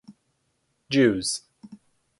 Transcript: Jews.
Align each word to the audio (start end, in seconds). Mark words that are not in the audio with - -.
Jews. 0.89 1.43